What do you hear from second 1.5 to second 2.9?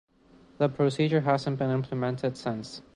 been implemented since.